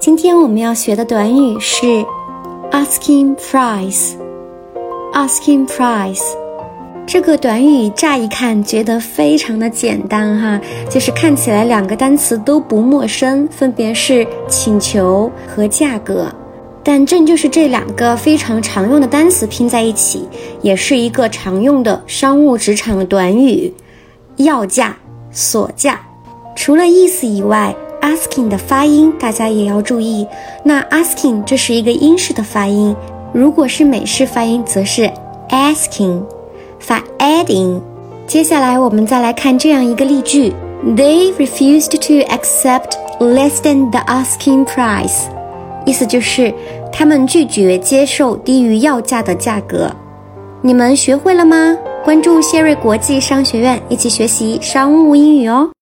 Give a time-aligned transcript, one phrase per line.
[0.00, 1.84] 今天我们要学的短语是
[2.70, 4.14] asking price。
[5.12, 6.22] asking price
[7.06, 10.58] 这个短语乍一看觉得非常的简单哈，
[10.88, 16.34] 就是看起来两个单词都不陌生，分别是请求和价格。
[16.82, 20.26] 但正就是这两个非常常用的单词拼在一起，
[20.62, 23.70] 也是一个常用的商务职场短语，
[24.36, 24.96] 要价、
[25.30, 26.00] 索价。
[26.56, 30.26] 除了意思以外，asking 的发音大家也要注意。
[30.62, 32.94] 那 asking 这是一个英式的发音，
[33.32, 35.10] 如果是美式发音，则是
[35.48, 36.22] asking。
[36.78, 37.80] 发 adding。
[38.26, 40.52] 接下来我们再来看这样一个例句
[40.84, 45.24] ：They refused to accept less than the asking price。
[45.84, 46.52] 意思就是
[46.92, 49.90] 他们拒绝接受低于要价的价格。
[50.62, 51.76] 你们学会了吗？
[52.04, 55.70] 关注谢瑞国际商学院，一起学习商务英语哦。